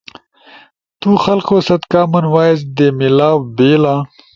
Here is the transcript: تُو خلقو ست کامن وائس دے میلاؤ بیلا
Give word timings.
تُو 0.99 1.09
خلقو 1.23 1.57
ست 1.67 1.83
کامن 1.91 2.25
وائس 2.33 2.59
دے 2.75 2.87
میلاؤ 2.97 3.37
بیلا 3.55 3.95